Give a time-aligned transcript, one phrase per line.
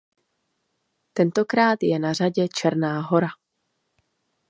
[1.13, 3.27] Tentokrát je na řadě Černá Hora.